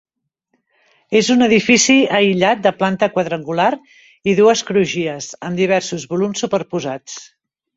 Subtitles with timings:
[1.19, 3.69] És un edifici aïllat de planta quadrangular
[4.33, 7.21] i dues crugies, amb diversos volums superposats.